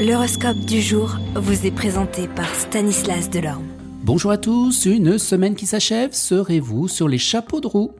[0.00, 3.66] L'horoscope du jour vous est présenté par Stanislas Delorme.
[4.02, 7.90] Bonjour à tous, une semaine qui s'achève, serez-vous sur les chapeaux de roue?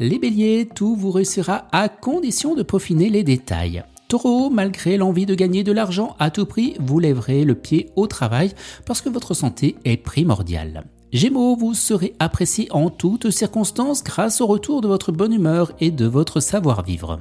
[0.00, 3.84] Les béliers, tout vous réussira à condition de peaufiner les détails.
[4.08, 8.08] Taureau, malgré l'envie de gagner de l'argent à tout prix, vous lèverez le pied au
[8.08, 8.52] travail
[8.84, 10.82] parce que votre santé est primordiale.
[11.12, 15.92] Gémeaux, vous serez apprécié en toutes circonstances grâce au retour de votre bonne humeur et
[15.92, 17.20] de votre savoir-vivre.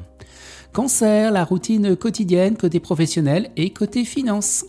[0.73, 4.65] Cancer, la routine quotidienne côté professionnel et côté finance.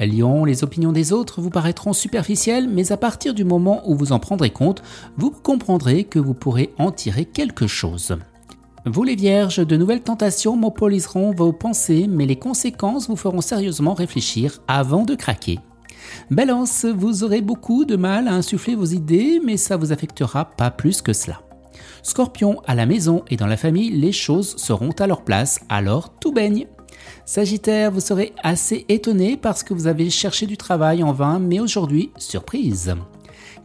[0.00, 4.10] Lion, les opinions des autres vous paraîtront superficielles, mais à partir du moment où vous
[4.10, 4.82] en prendrez compte,
[5.16, 8.16] vous comprendrez que vous pourrez en tirer quelque chose.
[8.84, 13.94] Vous les vierges, de nouvelles tentations monopoliseront vos pensées, mais les conséquences vous feront sérieusement
[13.94, 15.60] réfléchir avant de craquer.
[16.32, 20.72] Balance, vous aurez beaucoup de mal à insuffler vos idées, mais ça vous affectera pas
[20.72, 21.42] plus que cela.
[22.02, 26.14] Scorpion, à la maison et dans la famille, les choses seront à leur place, alors
[26.20, 26.66] tout baigne.
[27.24, 31.60] Sagittaire, vous serez assez étonné parce que vous avez cherché du travail en vain, mais
[31.60, 32.94] aujourd'hui, surprise.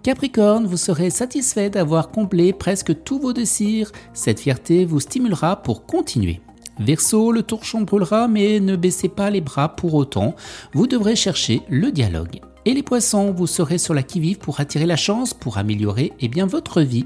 [0.03, 3.91] Capricorne, vous serez satisfait d'avoir comblé presque tous vos désirs.
[4.13, 6.39] Cette fierté vous stimulera pour continuer.
[6.79, 10.35] Verseau, le torchon brûlera, mais ne baissez pas les bras pour autant.
[10.73, 12.39] Vous devrez chercher le dialogue.
[12.63, 16.29] Et les poissons, vous serez sur la qui-vive pour attirer la chance, pour améliorer eh
[16.29, 17.05] bien, votre vie.